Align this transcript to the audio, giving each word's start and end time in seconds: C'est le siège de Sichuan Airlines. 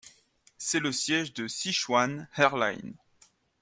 C'est 0.57 0.79
le 0.79 0.91
siège 0.91 1.31
de 1.35 1.47
Sichuan 1.47 2.27
Airlines. 2.35 2.95